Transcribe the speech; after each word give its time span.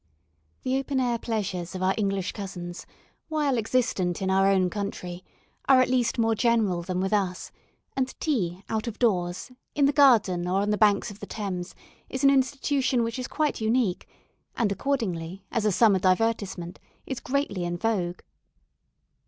The 0.63 0.79
open 0.79 0.99
air 0.99 1.19
pleasures 1.19 1.75
of 1.75 1.83
our 1.83 1.93
English 1.95 2.31
cousins, 2.31 2.87
while 3.29 3.55
existent 3.55 4.19
in 4.19 4.31
our 4.31 4.47
own 4.49 4.67
country, 4.67 5.23
are 5.69 5.79
at 5.79 5.91
least 5.91 6.17
more 6.17 6.33
general 6.33 6.81
than 6.81 6.99
with 6.99 7.13
us, 7.13 7.51
and 7.95 8.19
tea 8.19 8.63
out 8.67 8.87
of 8.87 8.97
doors, 8.97 9.51
in 9.75 9.85
the 9.85 9.93
garden, 9.93 10.47
or 10.47 10.61
on 10.61 10.71
the 10.71 10.75
banks 10.79 11.11
of 11.11 11.19
the 11.19 11.27
Thames 11.27 11.75
is 12.09 12.23
an 12.23 12.31
institution 12.31 13.03
which 13.03 13.19
is 13.19 13.27
quite 13.27 13.61
unique, 13.61 14.07
and 14.55 14.71
accordingly, 14.71 15.45
as 15.51 15.65
a 15.65 15.71
summer 15.71 15.99
divertisement, 15.99 16.79
is 17.05 17.19
greatly 17.19 17.63
in 17.63 17.77
vogue. 17.77 18.21